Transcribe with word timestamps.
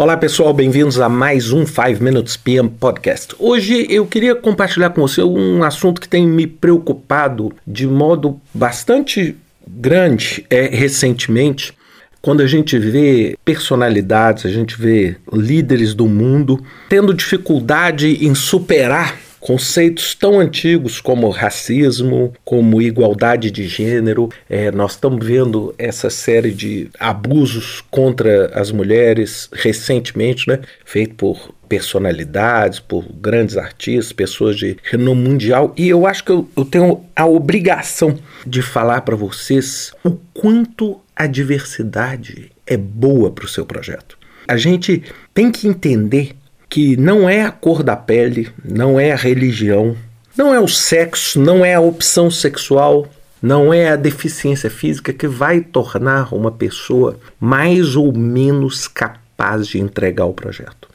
Olá 0.00 0.16
pessoal, 0.16 0.54
bem-vindos 0.54 0.98
a 0.98 1.10
mais 1.10 1.52
um 1.52 1.66
5 1.66 2.02
Minutes 2.02 2.34
PM 2.34 2.70
Podcast. 2.70 3.36
Hoje 3.38 3.86
eu 3.90 4.06
queria 4.06 4.34
compartilhar 4.34 4.88
com 4.88 5.02
você 5.02 5.22
um 5.22 5.62
assunto 5.62 6.00
que 6.00 6.08
tem 6.08 6.26
me 6.26 6.46
preocupado 6.46 7.52
de 7.66 7.86
modo 7.86 8.40
bastante 8.54 9.36
grande 9.68 10.46
é, 10.48 10.74
recentemente. 10.74 11.74
Quando 12.22 12.40
a 12.40 12.46
gente 12.46 12.78
vê 12.78 13.36
personalidades, 13.44 14.46
a 14.46 14.48
gente 14.48 14.74
vê 14.74 15.16
líderes 15.30 15.92
do 15.92 16.06
mundo 16.06 16.64
tendo 16.88 17.12
dificuldade 17.12 18.24
em 18.26 18.34
superar 18.34 19.18
conceitos 19.40 20.14
tão 20.14 20.38
antigos 20.38 21.00
como 21.00 21.28
racismo, 21.30 22.32
como 22.44 22.80
igualdade 22.82 23.50
de 23.50 23.66
gênero. 23.66 24.28
É, 24.48 24.70
nós 24.70 24.92
estamos 24.92 25.26
vendo 25.26 25.74
essa 25.78 26.10
série 26.10 26.52
de 26.52 26.90
abusos 26.98 27.82
contra 27.90 28.50
as 28.54 28.70
mulheres 28.70 29.48
recentemente, 29.52 30.46
né, 30.46 30.60
feito 30.84 31.14
por 31.14 31.54
personalidades, 31.68 32.80
por 32.80 33.04
grandes 33.12 33.56
artistas, 33.56 34.12
pessoas 34.12 34.56
de 34.56 34.76
renome 34.82 35.28
mundial. 35.28 35.72
E 35.76 35.88
eu 35.88 36.04
acho 36.04 36.24
que 36.24 36.32
eu, 36.32 36.48
eu 36.56 36.64
tenho 36.64 37.04
a 37.14 37.26
obrigação 37.26 38.18
de 38.44 38.60
falar 38.60 39.02
para 39.02 39.14
vocês 39.14 39.92
o 40.04 40.10
quanto 40.34 41.00
a 41.14 41.26
diversidade 41.26 42.50
é 42.66 42.76
boa 42.76 43.30
para 43.30 43.44
o 43.44 43.48
seu 43.48 43.64
projeto. 43.64 44.18
A 44.48 44.56
gente 44.56 45.04
tem 45.32 45.52
que 45.52 45.68
entender 45.68 46.34
que 46.70 46.96
não 46.96 47.28
é 47.28 47.42
a 47.42 47.50
cor 47.50 47.82
da 47.82 47.96
pele, 47.96 48.48
não 48.64 48.98
é 48.98 49.10
a 49.10 49.16
religião, 49.16 49.96
não 50.36 50.54
é 50.54 50.60
o 50.60 50.68
sexo, 50.68 51.40
não 51.40 51.64
é 51.64 51.74
a 51.74 51.80
opção 51.80 52.30
sexual, 52.30 53.08
não 53.42 53.74
é 53.74 53.90
a 53.90 53.96
deficiência 53.96 54.70
física 54.70 55.12
que 55.12 55.26
vai 55.26 55.60
tornar 55.60 56.32
uma 56.32 56.52
pessoa 56.52 57.18
mais 57.40 57.96
ou 57.96 58.16
menos 58.16 58.86
capaz 58.86 59.66
de 59.66 59.80
entregar 59.80 60.26
o 60.26 60.32
projeto. 60.32 60.88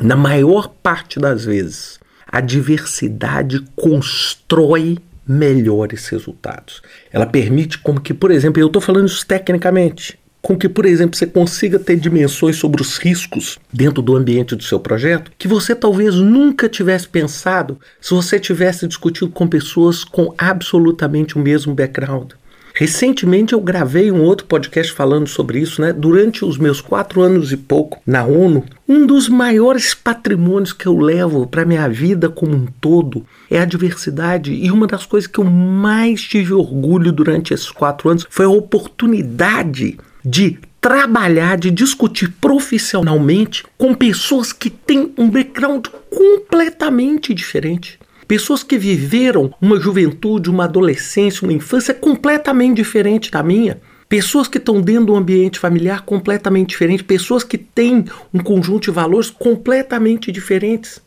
Na 0.00 0.16
maior 0.16 0.68
parte 0.82 1.20
das 1.20 1.44
vezes, 1.44 2.00
a 2.26 2.40
diversidade 2.40 3.62
constrói 3.76 4.98
melhores 5.26 6.08
resultados. 6.08 6.80
Ela 7.12 7.26
permite 7.26 7.78
como 7.78 8.00
que, 8.00 8.14
por 8.14 8.30
exemplo, 8.30 8.62
eu 8.62 8.68
estou 8.68 8.80
falando 8.80 9.06
isso 9.06 9.26
tecnicamente, 9.26 10.17
com 10.40 10.56
que, 10.56 10.68
por 10.68 10.86
exemplo, 10.86 11.16
você 11.16 11.26
consiga 11.26 11.78
ter 11.78 11.96
dimensões 11.96 12.56
sobre 12.56 12.80
os 12.80 12.96
riscos 12.96 13.58
dentro 13.72 14.00
do 14.00 14.16
ambiente 14.16 14.56
do 14.56 14.62
seu 14.62 14.80
projeto 14.80 15.30
que 15.36 15.48
você 15.48 15.74
talvez 15.74 16.14
nunca 16.14 16.68
tivesse 16.68 17.08
pensado 17.08 17.78
se 18.00 18.14
você 18.14 18.38
tivesse 18.38 18.86
discutido 18.86 19.30
com 19.30 19.46
pessoas 19.46 20.04
com 20.04 20.34
absolutamente 20.38 21.36
o 21.36 21.40
mesmo 21.40 21.74
background. 21.74 22.32
Recentemente 22.78 23.54
eu 23.54 23.60
gravei 23.60 24.12
um 24.12 24.22
outro 24.22 24.46
podcast 24.46 24.92
falando 24.92 25.26
sobre 25.26 25.58
isso, 25.58 25.82
né? 25.82 25.92
Durante 25.92 26.44
os 26.44 26.56
meus 26.56 26.80
quatro 26.80 27.20
anos 27.20 27.50
e 27.50 27.56
pouco 27.56 28.00
na 28.06 28.24
ONU, 28.24 28.64
um 28.88 29.04
dos 29.04 29.28
maiores 29.28 29.94
patrimônios 29.94 30.72
que 30.72 30.86
eu 30.86 30.96
levo 30.96 31.44
para 31.44 31.64
minha 31.64 31.88
vida 31.88 32.28
como 32.28 32.54
um 32.54 32.66
todo 32.80 33.26
é 33.50 33.58
a 33.58 33.64
diversidade. 33.64 34.52
E 34.52 34.70
uma 34.70 34.86
das 34.86 35.04
coisas 35.04 35.26
que 35.26 35.40
eu 35.40 35.44
mais 35.44 36.22
tive 36.22 36.52
orgulho 36.52 37.10
durante 37.10 37.52
esses 37.52 37.68
quatro 37.68 38.10
anos 38.10 38.24
foi 38.30 38.46
a 38.46 38.50
oportunidade 38.50 39.98
de 40.28 40.58
trabalhar, 40.78 41.56
de 41.56 41.70
discutir 41.70 42.30
profissionalmente 42.38 43.64
com 43.78 43.94
pessoas 43.94 44.52
que 44.52 44.68
têm 44.68 45.10
um 45.16 45.30
background 45.30 45.86
completamente 46.10 47.32
diferente. 47.32 47.98
Pessoas 48.26 48.62
que 48.62 48.76
viveram 48.76 49.54
uma 49.58 49.80
juventude, 49.80 50.50
uma 50.50 50.64
adolescência, 50.64 51.46
uma 51.46 51.52
infância 51.52 51.94
completamente 51.94 52.76
diferente 52.76 53.30
da 53.30 53.42
minha. 53.42 53.80
Pessoas 54.06 54.48
que 54.48 54.58
estão 54.58 54.82
dentro 54.82 55.06
de 55.06 55.12
um 55.12 55.16
ambiente 55.16 55.58
familiar 55.58 56.02
completamente 56.02 56.68
diferente. 56.68 57.02
Pessoas 57.02 57.42
que 57.42 57.56
têm 57.56 58.04
um 58.32 58.40
conjunto 58.40 58.84
de 58.84 58.90
valores 58.90 59.30
completamente 59.30 60.30
diferentes. 60.30 61.00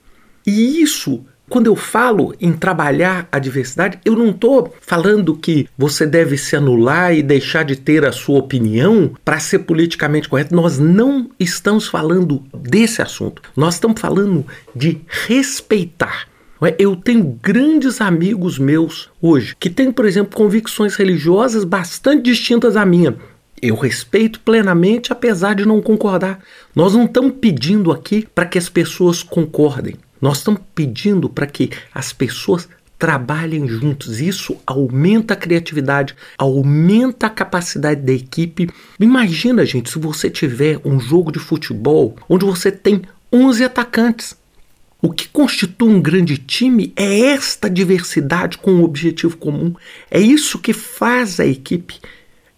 E 0.48 0.82
isso 0.82 1.24
quando 1.52 1.68
eu 1.68 1.76
falo 1.76 2.34
em 2.40 2.54
trabalhar 2.54 3.28
a 3.30 3.38
diversidade, 3.38 4.00
eu 4.06 4.16
não 4.16 4.30
estou 4.30 4.74
falando 4.80 5.36
que 5.36 5.68
você 5.78 6.08
deve 6.08 6.38
se 6.38 6.56
anular 6.56 7.14
e 7.14 7.22
deixar 7.22 7.64
de 7.64 7.76
ter 7.76 8.06
a 8.06 8.14
sua 8.14 8.40
opinião 8.40 9.14
para 9.26 9.38
ser 9.38 9.60
politicamente 9.60 10.30
correto. 10.30 10.56
Nós 10.56 10.80
não 10.80 11.30
estamos 11.38 11.90
falando 11.90 12.42
desse 12.56 13.02
assunto. 13.02 13.42
Nós 13.54 13.74
estamos 13.74 14.00
falando 14.00 14.46
de 14.74 15.02
respeitar. 15.28 16.26
É? 16.64 16.74
Eu 16.80 16.96
tenho 16.96 17.38
grandes 17.44 18.00
amigos 18.00 18.58
meus 18.58 19.10
hoje 19.22 19.54
que 19.60 19.70
têm, 19.70 19.92
por 19.92 20.06
exemplo, 20.06 20.38
convicções 20.38 20.96
religiosas 20.96 21.66
bastante 21.66 22.24
distintas 22.24 22.76
da 22.76 22.86
minha. 22.86 23.18
Eu 23.62 23.76
respeito 23.76 24.40
plenamente, 24.40 25.12
apesar 25.12 25.54
de 25.54 25.66
não 25.66 25.82
concordar. 25.82 26.40
Nós 26.74 26.94
não 26.94 27.04
estamos 27.04 27.34
pedindo 27.42 27.92
aqui 27.92 28.26
para 28.34 28.46
que 28.46 28.58
as 28.58 28.70
pessoas 28.70 29.22
concordem. 29.22 29.98
Nós 30.22 30.38
estamos 30.38 30.62
pedindo 30.76 31.28
para 31.28 31.48
que 31.48 31.72
as 31.94 32.14
pessoas 32.14 32.70
trabalhem 33.00 33.68
juntos. 33.68 34.22
Isso 34.22 34.58
aumenta 34.68 35.34
a 35.34 35.38
criatividade, 35.38 36.16
aumenta 36.38 37.26
a 37.26 37.32
capacidade 37.32 38.02
da 38.02 38.14
equipe. 38.14 38.70
Imagina, 39.00 39.66
gente, 39.66 39.90
se 39.90 39.98
você 39.98 40.30
tiver 40.30 40.80
um 40.86 41.00
jogo 41.00 41.32
de 41.32 41.40
futebol 41.40 42.16
onde 42.30 42.46
você 42.46 42.72
tem 42.72 43.02
11 43.34 43.64
atacantes. 43.64 44.40
O 45.02 45.12
que 45.12 45.28
constitui 45.30 45.90
um 45.90 46.00
grande 46.00 46.38
time 46.38 46.94
é 46.96 47.22
esta 47.22 47.68
diversidade 47.68 48.60
com 48.60 48.72
um 48.72 48.84
objetivo 48.84 49.36
comum. 49.36 49.74
É 50.12 50.20
isso 50.20 50.60
que 50.60 50.74
faz 50.74 51.40
a 51.40 51.46
equipe 51.46 52.00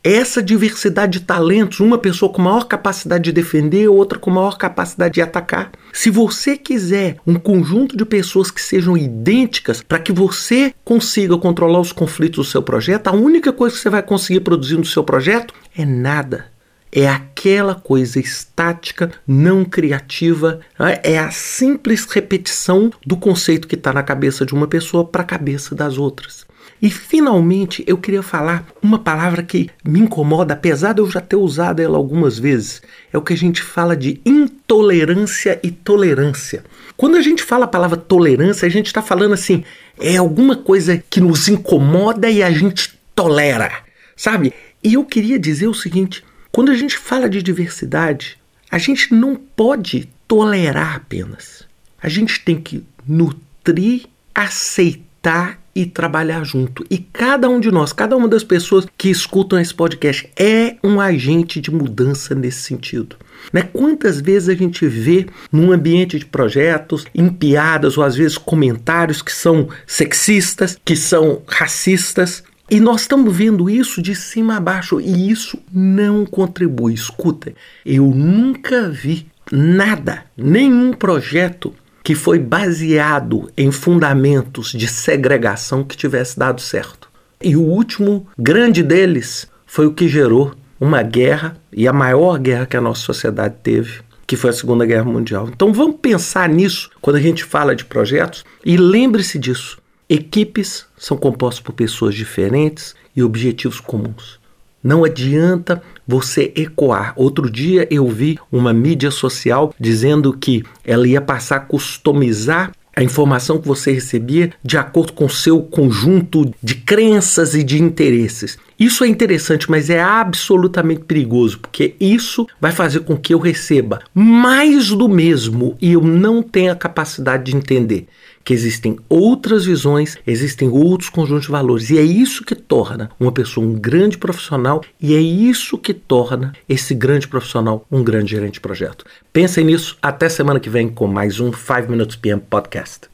essa 0.04 0.44
diversidade 0.44 1.20
de 1.20 1.26
talentos, 1.26 1.80
uma 1.80 1.98
pessoa 1.98 2.32
com 2.32 2.42
maior 2.42 2.66
capacidade 2.66 3.24
de 3.24 3.32
defender, 3.32 3.88
outra 3.88 4.20
com 4.20 4.30
maior 4.30 4.58
capacidade 4.58 5.14
de 5.14 5.22
atacar. 5.22 5.72
Se 5.94 6.10
você 6.10 6.58
quiser 6.58 7.18
um 7.26 7.36
conjunto 7.36 7.96
de 7.96 8.04
pessoas 8.04 8.52
que 8.52 8.62
sejam 8.62 8.98
idênticas 8.98 9.82
para 9.82 10.00
que 10.00 10.12
você 10.12 10.74
consiga 10.84 11.38
controlar 11.38 11.80
os 11.80 11.94
conflitos 11.94 12.46
do 12.46 12.52
seu 12.52 12.62
projeto, 12.62 13.08
a 13.08 13.14
única 13.14 13.54
coisa 13.54 13.76
que 13.76 13.82
você 13.82 13.90
vai 13.90 14.04
conseguir 14.04 14.42
produzir 14.42 14.76
no 14.76 14.86
seu 14.86 15.04
projeto 15.04 15.54
é 15.78 15.86
nada. 15.86 16.53
É 16.96 17.08
aquela 17.08 17.74
coisa 17.74 18.20
estática, 18.20 19.10
não 19.26 19.66
criativa, 19.66 20.60
né? 20.80 21.00
é 21.02 21.18
a 21.18 21.32
simples 21.32 22.06
repetição 22.06 22.92
do 23.04 23.18
conceito 23.18 23.68
que 23.68 23.74
está 23.74 23.92
na 23.92 24.04
cabeça 24.04 24.46
de 24.46 24.54
uma 24.54 24.68
pessoa 24.68 25.04
para 25.04 25.24
a 25.24 25.26
cabeça 25.26 25.74
das 25.74 25.98
outras. 25.98 26.46
E 26.80 26.92
finalmente 26.92 27.84
eu 27.88 27.98
queria 27.98 28.22
falar 28.22 28.68
uma 28.80 29.00
palavra 29.00 29.42
que 29.42 29.72
me 29.84 30.02
incomoda, 30.02 30.54
apesar 30.54 30.94
de 30.94 31.02
eu 31.02 31.10
já 31.10 31.20
ter 31.20 31.36
usado 31.36 31.80
ela 31.80 31.98
algumas 31.98 32.38
vezes. 32.38 32.82
É 33.12 33.18
o 33.18 33.24
que 33.24 33.34
a 33.34 33.38
gente 33.38 33.64
fala 33.64 33.96
de 33.96 34.22
intolerância 34.24 35.60
e 35.64 35.72
tolerância. 35.72 36.64
Quando 36.96 37.18
a 37.18 37.22
gente 37.22 37.42
fala 37.42 37.66
a 37.66 37.70
palavra 37.70 37.98
tolerância, 37.98 38.68
a 38.68 38.70
gente 38.70 38.88
está 38.88 39.02
falando 39.02 39.34
assim, 39.34 39.64
é 40.00 40.18
alguma 40.18 40.58
coisa 40.58 41.02
que 41.10 41.20
nos 41.20 41.48
incomoda 41.48 42.30
e 42.30 42.44
a 42.44 42.52
gente 42.52 43.00
tolera, 43.16 43.72
sabe? 44.16 44.54
E 44.84 44.94
eu 44.94 45.04
queria 45.06 45.40
dizer 45.40 45.68
o 45.68 45.74
seguinte: 45.74 46.24
quando 46.54 46.72
a 46.72 46.76
gente 46.76 46.96
fala 46.96 47.28
de 47.28 47.42
diversidade, 47.42 48.38
a 48.70 48.78
gente 48.78 49.12
não 49.12 49.36
pode 49.36 50.08
tolerar 50.28 50.96
apenas. 50.96 51.64
A 52.00 52.08
gente 52.08 52.40
tem 52.42 52.62
que 52.62 52.84
nutrir, 53.08 54.06
aceitar 54.36 55.60
e 55.76 55.88
trabalhar 55.88 56.44
junto. 56.44 56.86
E 56.92 57.00
cada 57.00 57.50
um 57.50 57.60
de 57.60 57.72
nós, 57.72 57.92
cada 57.92 58.16
uma 58.16 58.28
das 58.28 58.44
pessoas 58.44 58.86
que 58.96 59.10
escutam 59.10 59.60
esse 59.60 59.74
podcast 59.74 60.30
é 60.38 60.76
um 60.84 61.02
agente 61.02 61.60
de 61.60 61.72
mudança 61.72 62.36
nesse 62.36 62.62
sentido. 62.62 63.16
Né? 63.52 63.64
Quantas 63.74 64.22
vezes 64.22 64.48
a 64.48 64.54
gente 64.54 64.88
vê 64.88 65.26
num 65.52 65.72
ambiente 65.72 66.20
de 66.20 66.26
projetos, 66.26 67.04
em 67.16 67.30
piadas 67.30 67.98
ou 67.98 68.04
às 68.04 68.16
vezes 68.16 68.38
comentários 68.38 69.24
que 69.24 69.34
são 69.34 69.70
sexistas, 69.88 70.78
que 70.86 70.96
são 70.96 71.42
racistas, 71.48 72.44
e 72.70 72.80
nós 72.80 73.02
estamos 73.02 73.36
vendo 73.36 73.70
isso 73.70 74.02
de 74.02 74.16
cima 74.16 74.58
a 74.58 74.60
baixo 74.60 75.00
e 75.00 75.30
isso 75.30 75.60
não 75.72 76.26
contribui. 76.26 76.94
Escuta, 76.94 77.54
eu 77.86 78.06
nunca 78.08 78.90
vi 78.90 79.28
nada, 79.52 80.26
nenhum 80.38 80.94
projeto 80.94 81.74
que 82.04 82.16
foi 82.16 82.40
baseado 82.40 83.52
em 83.56 83.72
fundamentos 83.72 84.72
de 84.72 84.88
segregação 84.88 85.84
que 85.84 85.96
tivesse 85.96 86.38
dado 86.38 86.62
certo. 86.62 87.10
E 87.42 87.56
o 87.56 87.62
último 87.62 88.28
grande 88.38 88.82
deles 88.82 89.48
foi 89.66 89.86
o 89.86 89.94
que 89.94 90.08
gerou 90.08 90.54
uma 90.80 91.02
guerra 91.02 91.58
e 91.72 91.88
a 91.88 91.94
maior 91.94 92.38
guerra 92.40 92.66
que 92.66 92.78
a 92.78 92.82
nossa 92.82 93.02
sociedade 93.02 93.56
teve, 93.64 94.02
que 94.26 94.36
foi 94.36 94.50
a 94.50 94.54
Segunda 94.54 94.86
Guerra 94.86 95.06
Mundial. 95.06 95.50
Então 95.54 95.72
vamos 95.74 95.98
pensar 96.02 96.50
nisso 96.50 96.90
quando 97.02 97.18
a 97.18 97.22
gente 97.22 97.44
fala 97.44 97.76
de 97.76 97.86
projetos 97.86 98.44
e 98.66 98.78
lembre-se 98.78 99.38
disso. 99.38 99.78
Equipes 100.10 100.86
são 100.98 101.18
compostas 101.18 101.62
por 101.62 101.74
pessoas 101.74 102.16
diferentes 102.16 102.96
e 103.16 103.24
objetivos 103.24 103.80
comuns. 103.80 104.40
Não 104.84 105.06
adianta 105.06 105.82
você 106.06 106.52
ecoar. 106.56 107.14
Outro 107.16 107.50
dia 107.50 107.88
eu 107.90 108.08
vi 108.10 108.38
uma 108.52 108.74
mídia 108.74 109.10
social 109.10 109.74
dizendo 109.80 110.34
que 110.34 110.64
ela 110.84 111.08
ia 111.08 111.22
passar 111.22 111.56
a 111.56 111.62
customizar 111.62 112.74
a 112.96 113.02
informação 113.02 113.60
que 113.60 113.68
você 113.68 113.92
recebia 113.92 114.52
de 114.64 114.78
acordo 114.78 115.14
com 115.14 115.26
o 115.26 115.30
seu 115.30 115.62
conjunto 115.62 116.54
de 116.62 116.76
crenças 116.76 117.56
e 117.56 117.64
de 117.64 117.82
interesses. 117.82 118.58
Isso 118.84 119.06
é 119.06 119.08
interessante, 119.08 119.72
mas 119.72 119.90
é 119.90 120.02
absolutamente 120.02 121.06
perigoso, 121.06 121.58
porque 121.58 121.96
isso 122.02 122.46
vai 122.60 122.74
fazer 122.74 123.00
com 123.00 123.16
que 123.16 123.34
eu 123.34 123.40
receba 123.40 124.02
mais 124.14 124.90
do 124.90 125.08
mesmo 125.08 125.78
e 125.82 125.94
eu 125.94 126.02
não 126.02 126.44
tenha 126.44 126.76
capacidade 126.76 127.46
de 127.46 127.56
entender 127.56 128.08
que 128.44 128.54
existem 128.54 129.00
outras 129.08 129.64
visões, 129.64 130.18
existem 130.28 130.68
outros 130.68 131.10
conjuntos 131.10 131.46
de 131.46 131.52
valores. 131.52 131.92
E 131.92 131.98
é 131.98 132.02
isso 132.02 132.44
que 132.44 132.56
torna 132.56 133.10
uma 133.18 133.32
pessoa 133.32 133.66
um 133.66 133.72
grande 133.72 134.18
profissional 134.18 134.84
e 135.00 135.16
é 135.16 135.22
isso 135.22 135.78
que 135.78 135.94
torna 135.94 136.52
esse 136.68 136.94
grande 136.94 137.26
profissional 137.26 137.88
um 137.90 138.04
grande 138.04 138.32
gerente 138.32 138.56
de 138.56 138.60
projeto. 138.60 139.06
Pensem 139.32 139.64
nisso. 139.64 139.98
Até 140.02 140.28
semana 140.28 140.60
que 140.60 140.70
vem 140.70 140.90
com 140.90 141.08
mais 141.08 141.40
um 141.40 141.54
5 141.54 141.90
Minutes 141.90 142.18
PM 142.18 142.42
Podcast. 142.42 143.13